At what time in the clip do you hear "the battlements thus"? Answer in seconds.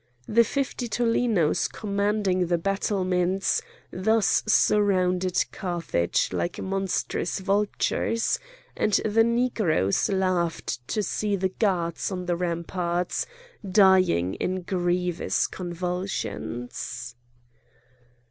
2.47-4.41